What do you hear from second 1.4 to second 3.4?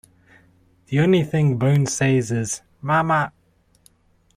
Bone says is 'Mama.